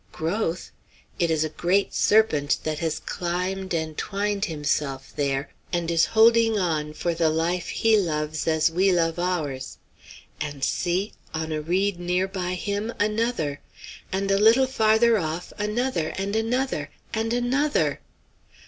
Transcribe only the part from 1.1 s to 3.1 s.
It is a great serpent that has